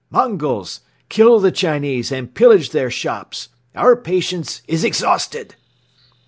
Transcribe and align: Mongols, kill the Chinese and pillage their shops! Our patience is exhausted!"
Mongols, 0.09 0.79
kill 1.09 1.39
the 1.39 1.51
Chinese 1.51 2.11
and 2.11 2.33
pillage 2.33 2.71
their 2.71 2.89
shops! 2.89 3.49
Our 3.75 3.95
patience 3.95 4.63
is 4.67 4.83
exhausted!" 4.83 5.53